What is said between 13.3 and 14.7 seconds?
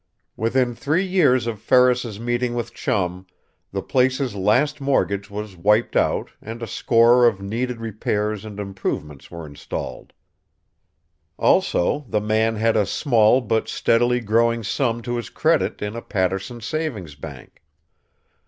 but steadily growing